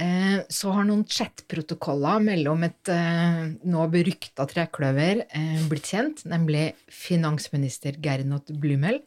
[0.00, 6.72] eh, så har noen chat-protokoller mellom et eh, nå berykta trekløver eh, blitt kjent, nemlig
[6.92, 9.00] finansminister Gernot Blumel,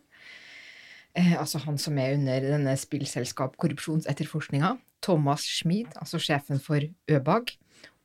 [1.17, 7.53] eh, altså han som er under denne spillselskap-korrupsjonsetterforskninga, Thomas Schmid, altså sjefen for ØBAG,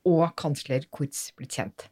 [0.05, 1.87] og kansler Kurz blitt kjent.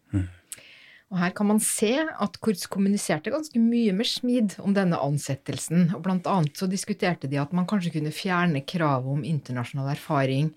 [1.11, 5.89] Og her kan man se at Kurz kommuniserte ganske mye med Schmid om denne ansettelsen,
[5.95, 10.53] og blant annet så diskuterte de at man kanskje kunne fjerne kravet om internasjonal erfaring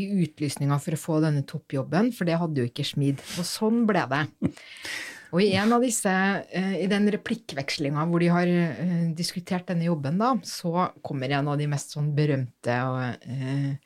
[0.00, 3.20] i utlysninga for å få denne toppjobben, for det hadde jo ikke Schmid.
[3.36, 4.22] Og sånn ble det.
[5.32, 6.12] Og i en av disse,
[6.52, 11.52] eh, i den replikkvekslinga hvor de har eh, diskutert denne jobben, da, så kommer en
[11.52, 13.76] av de mest sånn berømte og eh,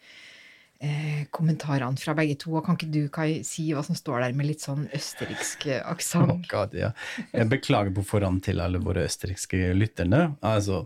[0.80, 2.54] eh, kommentarene fra begge to.
[2.58, 6.48] Og kan ikke du Kai, si hva som står der med litt sånn østerriksk aksent?
[6.52, 6.92] Oh ja.
[7.32, 10.36] Jeg beklager på forhånd til alle våre østerrikske lytterne.
[10.44, 10.84] Altså,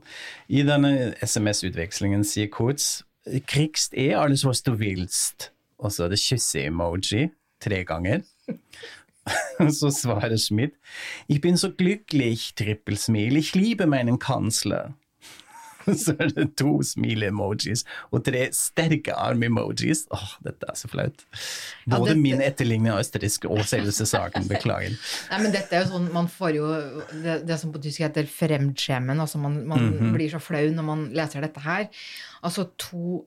[0.48, 3.00] I denne SMS-utvekslingen sier Kurz
[3.46, 5.50] Krigst er alles was du willst.
[5.81, 7.29] Og så er det kysse-emoji
[7.61, 8.24] tre ganger.
[9.70, 10.72] Så svarer Schmidt
[11.29, 14.94] Ich bin so glücklich, Trippelsmil, ich liebe meinen Kanzler.
[16.02, 20.06] så er det to smile-emojis og tre sterke arm-emojis.
[20.14, 21.24] Åh, dette er så flaut.
[21.86, 24.48] Ja, Både dette- min etterligning av østerriksk og selveste saken.
[24.52, 24.94] Beklager.
[25.30, 26.68] Nei, men dette er jo sånn, man får jo
[27.24, 30.12] det, det som på tysk heter fremdskjemen, altså man, man Mhm.
[30.14, 31.88] blir så flau når man leser dette her.
[32.44, 33.26] Altså to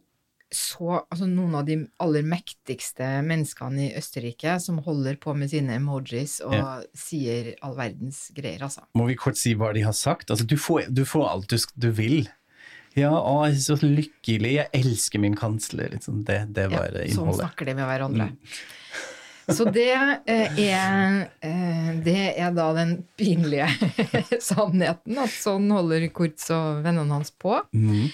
[0.53, 5.79] så, altså noen av de aller mektigste menneskene i Østerrike som holder på med sine
[5.79, 6.67] emojis og Ja.
[6.93, 8.83] sier all verdens greier, altså.
[8.93, 10.29] Må vi kort si hva de har sagt?
[10.29, 12.29] Altså, du, får, du får alt du, du vil.
[12.95, 15.89] Ja, å, jeg er så lykkelig, jeg elsker min kansler.
[15.95, 16.21] Liksom.
[16.27, 18.27] Det, det Ja, var eh, sånn snakker de med hverandre.
[19.51, 23.65] Så det eh, er, eh, det er da den pinlige
[24.39, 27.57] sannheten, at sånn holder Kurz og vennene hans på.
[27.75, 28.05] Mm.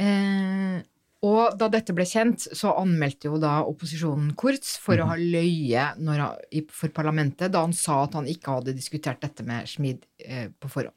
[0.00, 0.78] Eh,
[1.26, 5.90] og da dette ble kjent, så anmeldte jo da opposisjonen Kurz for å ha løye
[6.00, 9.68] når han, i- for parlamentet da han sa at han ikke hadde diskutert dette med
[9.68, 10.96] Schmid eh, på forhånd.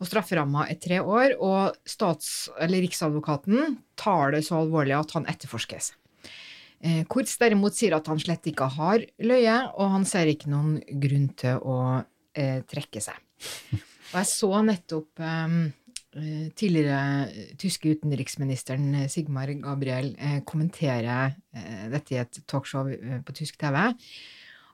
[0.00, 5.28] Og strafferamma er tre år, og stats, eller Riksadvokaten tar det så alvorlig at han
[5.30, 5.92] etterforskes.
[6.84, 10.76] Eh, Kurz derimot sier at han slett ikke har løye, og han ser ikke noen
[11.00, 11.78] grunn til å
[12.36, 13.18] eh, trekke seg.
[14.14, 15.54] Og jeg så nettopp eh,
[16.20, 21.32] eh, tidligere tyske utenriksministeren eh, Sigmar Gabriel eh, kommentere
[21.90, 22.90] dette i et talkshow
[23.24, 23.78] på tysk TV.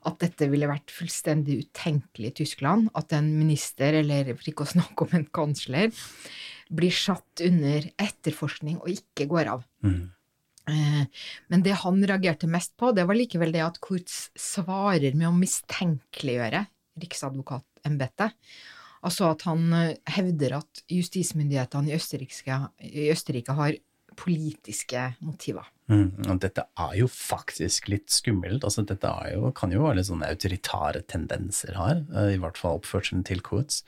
[0.09, 2.89] At dette ville vært fullstendig utenkelig i Tyskland.
[2.97, 5.93] At en minister, eller for ikke å snakke om en kansler,
[6.71, 9.67] blir satt under etterforskning og ikke går av.
[9.85, 10.09] Mm.
[11.51, 15.35] Men det han reagerte mest på, det var likevel det at Kurz svarer med å
[15.37, 16.63] mistenkeliggjøre
[17.01, 18.37] riksadvokatembetet.
[19.07, 23.79] Altså at han eh, hevder at justismyndighetene i i Østerrike har
[24.21, 25.65] politiske motiver.
[25.91, 28.63] Mm, og dette er jo faktisk litt skummelt.
[28.67, 32.61] Altså, dette er jo, kan jo være litt sånne autoritære tendenser her, eh, i hvert
[32.61, 33.83] fall oppførselen til Kurz.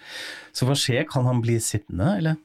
[0.50, 2.40] Så hva skjer, kan han bli sittende, eller?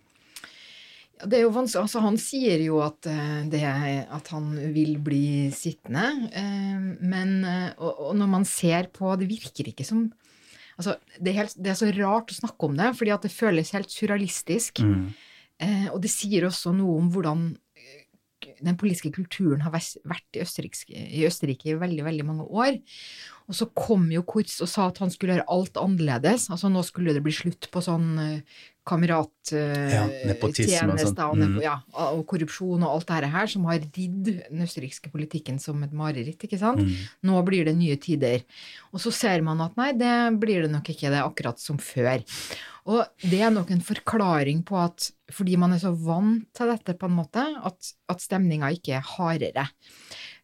[1.18, 1.88] Det er jo vanskelig.
[1.88, 7.40] Altså, han sier jo at, eh, det, at han vil bli sittende, eh, men
[7.80, 10.10] og, og når man ser på Det virker ikke som
[10.78, 13.34] Altså, det er, helt, det er så rart å snakke om det, fordi at det
[13.34, 14.84] føles helt surrealistisk.
[14.86, 15.08] Mm.
[15.90, 17.48] og det sier også noe om hvordan
[18.62, 22.78] den politiske kulturen har vært i Østerrike, i Østerrike i veldig, veldig mange år.
[23.48, 26.50] Og så kom jo Kurz og sa at han skulle gjøre alt annerledes.
[26.52, 28.42] Altså nå skulle det bli slutt på sånn eh,
[29.58, 31.16] Ja, og sånn.
[31.18, 31.18] kamerat-tjenester
[31.58, 31.62] Mm.
[31.62, 31.74] ja,
[32.12, 36.40] og korrupsjon og alt dette her, som har ridd den østerrikske politikken som et mareritt,
[36.44, 36.80] ikke sant.
[36.80, 36.94] Mm.
[37.24, 38.44] Nå blir det nye tider.
[38.94, 41.78] Og så ser man at nei, det blir det nok ikke, det er akkurat som
[41.78, 42.24] før.
[42.88, 46.96] Og det er nok en forklaring på at fordi man er så vant til dette,
[46.98, 49.68] på en måte, at, at stemninga ikke er hardere.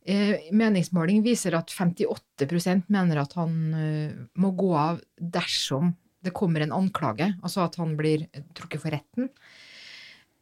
[0.04, 5.94] Eh, meningsmåling viser at 58% mener at han eh, må gå av dersom
[6.24, 9.30] det kommer en anklage, altså at han blir trukket for retten.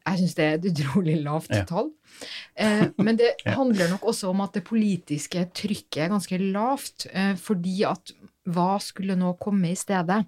[0.01, 1.61] Jeg syns det er et utrolig lavt Ja.
[1.69, 1.91] tall.
[2.57, 7.35] Eh, men det handler nok også om at det politiske trykket er ganske lavt, eh,
[7.37, 8.13] fordi at
[8.49, 10.23] hva skulle nå komme i stedet?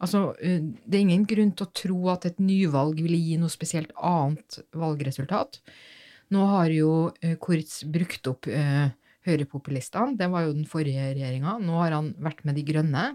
[0.00, 3.50] Altså, eh, det er ingen grunn til å tro at et nyvalg ville gi noe
[3.50, 5.58] spesielt annet valgresultat.
[6.30, 8.90] Nå har jo eh, Kurz brukt opp eh,
[9.26, 11.56] høyrepopulistene, det var jo den forrige regjeringa.
[11.60, 13.08] Nå har han vært med De grønne.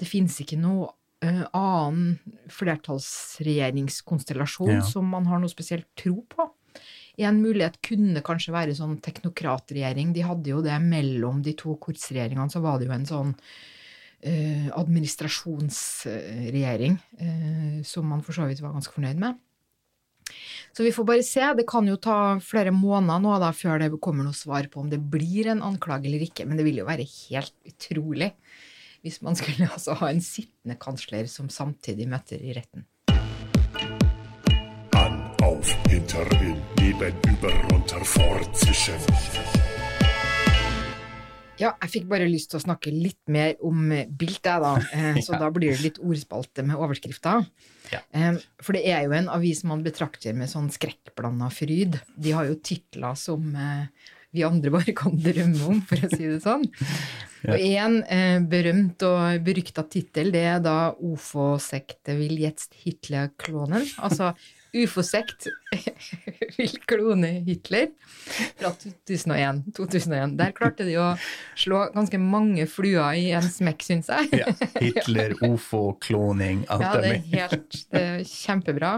[0.00, 0.88] Det finnes ikke noe
[1.22, 4.82] eh, annen flertallsregjeringskonstellasjon Ja.
[4.82, 6.48] som man har noe spesielt tro på.
[7.18, 10.12] En mulighet kunne kanskje være sånn teknokratregjering.
[10.14, 13.34] De hadde jo det mellom de to Kurz-regjeringene, så var det jo en sånn
[14.22, 19.34] administrasjonsregjering eh, som man for så vidt var ganske fornøyd med.
[20.76, 21.54] Så vi får bare se.
[21.58, 24.90] Det kan jo ta flere måneder nå da, før det kommer noe svar på om
[24.92, 28.30] det blir en anklage eller ikke, men det vil jo være helt utrolig
[29.00, 32.84] hvis man skulle altså ha en sittende kansler som samtidig møter i retten.
[35.00, 39.79] An, auf, hinter, in, neben, über, runter, fortzischen.
[41.60, 44.74] Ja, jeg fikk bare lyst til å snakke litt mer om Bilt, jeg, da.
[45.20, 47.44] Så Så da blir det litt ordspalte med overskrifter.
[47.92, 48.00] Ja.
[48.16, 52.00] Eh, For det er jo en avis man betrakter med sånn skrekkblanda fryd.
[52.16, 53.88] De har jo titler som eh,
[54.34, 56.64] vi andre bare kan drømme om, for å si det sånn.
[57.50, 63.86] Og en eh, berømt og berykta tittel, det er da 'Ofo sekte vil jetzt Hitler-klonen.
[64.04, 64.34] Altså
[64.76, 65.48] Ufo-sekt
[66.58, 67.88] vil klone Hitler
[68.58, 69.64] fra 2001.
[69.76, 70.36] 2001.
[70.38, 71.08] Der klarte de å
[71.58, 74.30] slå ganske mange fluer i en smekk, syns jeg.
[74.42, 74.54] Ja.
[74.78, 78.94] Hitler, OFO, kloning, alt Ja, det er helt det er kjempebra.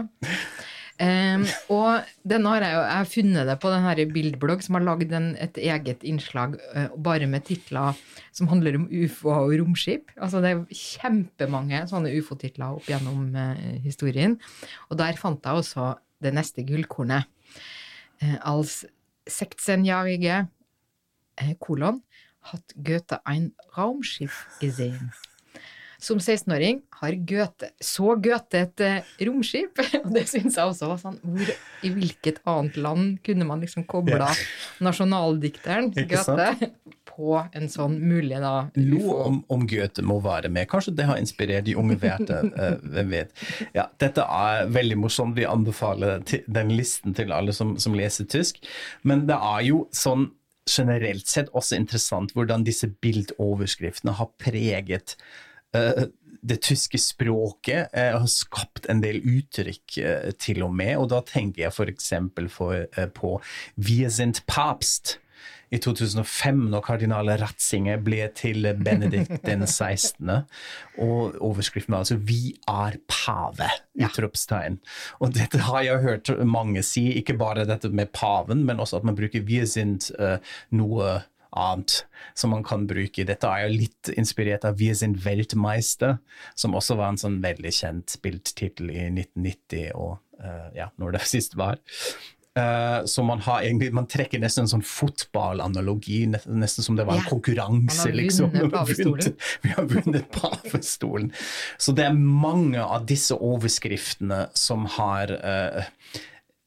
[1.01, 4.85] Em, og den har jeg jo jeg har funnet det på den Bildblogg, som har
[4.85, 7.97] lagd et eget innslag uh, bare med titler
[8.31, 10.11] som handler om ufo og romskip.
[10.17, 14.37] Altså det er kjempemange sånne ufo-titler opp gjennom uh, historien.
[14.89, 17.25] Og der fant jeg også det neste gullkornet.
[18.21, 18.83] Uh, als
[19.29, 20.47] 16-jährige
[21.41, 22.03] eh, kolon
[22.51, 25.13] hat Goethe ein Raumschiff gesehen.
[26.03, 30.99] Som 16-åring har Goethe, så Goethe et eh, romskip, og det syns jeg også var
[30.99, 34.33] sånn hvor, I hvilket annet land kunne man liksom kobla Ja.
[34.83, 35.93] nasjonaldikteren?
[35.95, 36.73] Goethe
[37.13, 40.67] på en sånn mulig da Noe om, om Goethe må være med.
[40.71, 42.39] Kanskje det har inspirert de unge Werte.
[42.57, 43.43] eh, hvem vet.
[43.75, 45.37] Ja, dette er veldig morsomt.
[45.37, 48.63] Vi anbefaler den listen til alle som, som leser tysk.
[49.03, 50.31] Men det er jo sånn
[50.69, 55.17] generelt sett også interessant hvordan disse bildoverskriftene har preget
[56.43, 61.23] det tyske språket eh, har skapt en del uttrykk eh, til og med, og da
[61.25, 62.11] tenker jeg f.eks.
[62.59, 63.37] Uh, på
[63.79, 65.17] Wir sind Papst
[65.73, 70.29] i 2005, når kardinal Ratzinger ble til Benedikt den 16.,
[71.01, 73.71] og overskriften var altså 'Vi er pave'!
[74.03, 74.79] utropstegn.
[75.19, 79.03] Og dette har jeg hørt mange si, ikke bare dette med paven, men også at
[79.07, 80.37] man bruker 'wir sind' eh,
[80.71, 81.23] noe
[81.55, 83.25] annet som man kan bruke.
[83.25, 86.19] Dette er jo litt inspirert av 'Wir sind Weltmeister',
[86.55, 91.21] som også var en sånn veldig kjent bildtittel i 1990 og uh, ja, når det
[91.35, 91.77] sist var.
[92.57, 97.05] Uh, så man har egentlig, man trekker nesten en sånn fotballanalogi, ne- nesten som det
[97.07, 97.29] var en Ja.
[97.29, 98.05] konkurranse.
[98.05, 98.51] Man har liksom.
[98.53, 99.17] Vi har pavestolen.
[99.19, 101.31] vunnet- Vi har vunnet pavestolen.
[101.77, 105.83] Så det er mange av disse overskriftene som har eh,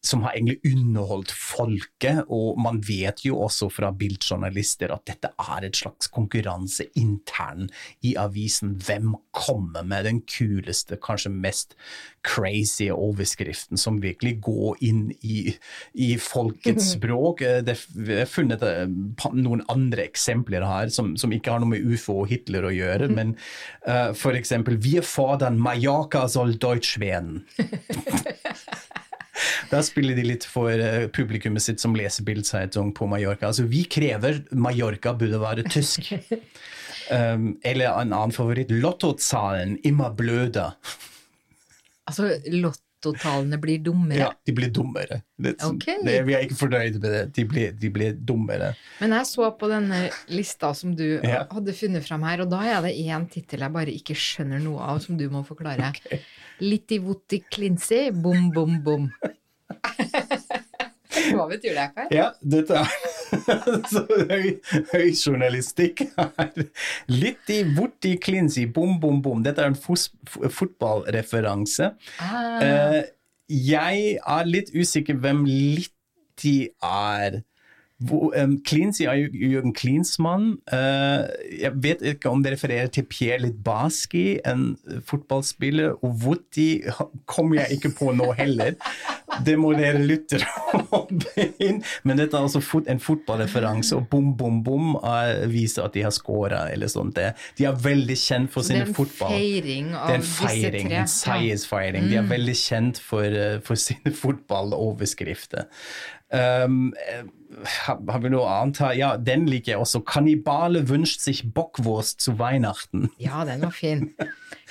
[0.07, 5.67] som har egentlig underholdt folket, og man vet jo også fra bildjournalister at dette er
[5.67, 7.69] et slags konkurranse intern
[8.07, 8.77] i avisen.
[8.87, 11.77] Hvem kommer med den kuleste, kanskje mest
[12.27, 15.53] crazy overskriften som virkelig går inn i,
[15.95, 17.43] i folkets språk?
[17.43, 17.77] Eh, Det,
[18.09, 18.87] har funnet eh,
[19.35, 23.11] noen andre eksempler her som, som ikke har noe med ufo og Hitler å gjøre,
[23.13, 23.35] men
[23.89, 27.45] uh, eksempel Wir fordern Mallorca soll Deutsch werden.
[29.71, 33.49] Da spiller de litt for eh, publikummet sitt som leser Bildzeitung på Mallorca.
[33.51, 36.13] Altså, vi krever Mallorca burde være tysk.
[37.07, 40.65] Um, eller en annen favoritt, lottozahlen immer bløde.
[42.11, 44.19] Altså, lottotallene blir dummere.
[44.25, 45.21] Ja, de blir dummere.
[45.39, 46.01] Det, okay.
[46.03, 47.23] det, vi er ikke fornøyd med det.
[47.37, 48.73] De blir, de blir dummere.
[48.99, 50.03] Men jeg så på denne
[50.35, 51.45] lista som du Ja.
[51.53, 54.83] hadde funnet fram her, og da er det én tittel jeg bare ikke skjønner noe
[54.91, 55.95] av, som du må forklare.
[56.59, 59.11] Litti vutti klinsi, bom, bom, bom.
[59.97, 62.09] Det, Per?
[62.13, 62.91] Ja, dette er
[63.93, 64.51] så høy,
[64.93, 66.61] høy journalistikk her.
[67.11, 69.43] Litt i vorti klinsi, bom, bom, bom.
[69.45, 71.93] Dette er en fos, fotballreferanse.
[72.23, 73.03] Ah, Eh,
[73.49, 77.41] jeg er litt usikker hvem Litti er.
[77.99, 80.59] Hvor, um, er jo Jørgen Klinsmann.
[80.73, 81.25] Uh,
[81.61, 84.77] jeg vet ikke om det refererer til Pierre Litbaski, en
[85.09, 86.05] fotballspiller.
[86.05, 86.83] Og Vutti
[87.27, 88.77] kommer jeg ikke på nå heller.
[89.47, 90.39] Det må dere lytte
[91.65, 91.81] inn.
[92.05, 96.05] Men dette er altså fot, en fotballreferanse, og bom, bom, bom eh, viser at de
[96.07, 97.17] har scora eller sånt.
[97.57, 99.33] De er veldig kjent for det sine er en fotball.
[99.33, 101.01] feiring av Det er en disse feiring, tre.
[101.01, 102.09] en seiersfeiring.
[102.13, 105.67] De er veldig kjent for, eh, for sine fotballoverskrifter.
[106.29, 106.93] Um,
[107.87, 110.01] haben har, nur vi noe annet liegt Ja, den jeg også.
[110.01, 113.11] Kannibale wünscht sich Bockwurst zu Weihnachten.
[113.19, 114.15] Ja, den var fin.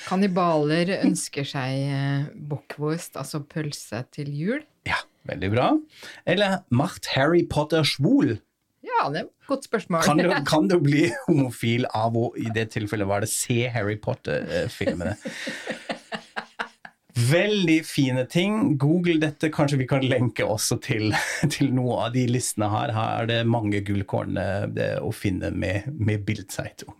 [0.06, 4.60] Kannibaler ønsker seg eh, bockwurst, altså pølse, til jul.
[4.86, 5.70] Ja, veldig bra.
[6.26, 8.36] Eller macht Harry Potter schwul?
[8.86, 10.04] Ja, det er et godt spørsmål.
[10.06, 13.96] Kan du, kan du bli homofil av å i det tilfellet var det se Harry
[13.98, 15.16] Potter-filmene?
[17.16, 18.76] Veldig fine ting.
[18.78, 19.48] Google dette.
[19.54, 21.14] Kanskje vi kan lenke også til,
[21.54, 22.92] til noe av de listene her.
[22.92, 26.92] Her er det mange gullkorn eh, å finne med, med Bildzeitung.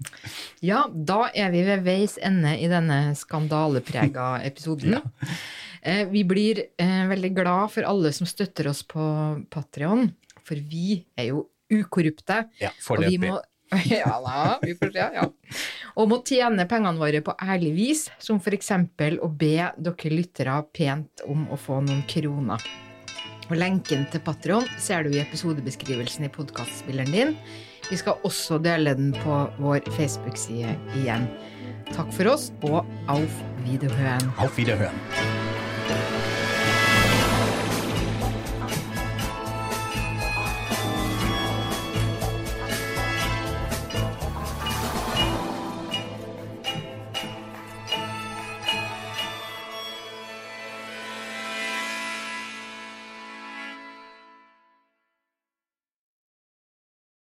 [0.65, 4.97] Ja, da er vi ved veis ende i denne skandaleprega episoden.
[5.83, 9.05] Eh, Vi blir eh, veldig glad for alle som støtter oss på
[9.53, 10.09] Patrion,
[10.47, 12.47] for vi er jo ukorrupte.
[12.63, 13.37] Ja, og vi må
[13.91, 15.27] ja, da, vi får se, ja.
[15.97, 18.73] Og må tjene pengene våre på ærlig vis, som f.eks.
[19.19, 22.63] å be dere lyttere pent om å få noen kroner.
[23.47, 27.37] Og Lenken til Patron ser du i episodebeskrivelsen i podkastspilleren din.
[27.87, 31.29] Vi skal også dele den på vår Facebook-side igjen.
[31.95, 34.35] Takk for oss, og auf Wiederhören.
[34.43, 36.16] Auf Wiederhören.